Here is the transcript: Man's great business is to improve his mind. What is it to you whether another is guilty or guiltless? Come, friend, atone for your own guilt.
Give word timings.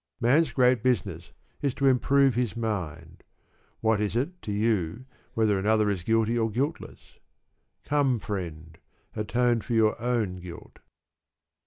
Man's 0.19 0.51
great 0.51 0.81
business 0.81 1.31
is 1.61 1.75
to 1.75 1.85
improve 1.85 2.33
his 2.33 2.57
mind. 2.57 3.21
What 3.81 4.01
is 4.01 4.15
it 4.15 4.41
to 4.41 4.51
you 4.51 5.05
whether 5.35 5.59
another 5.59 5.91
is 5.91 6.01
guilty 6.01 6.39
or 6.39 6.49
guiltless? 6.49 7.19
Come, 7.83 8.17
friend, 8.17 8.79
atone 9.15 9.61
for 9.61 9.73
your 9.73 10.01
own 10.01 10.37
guilt. 10.37 10.79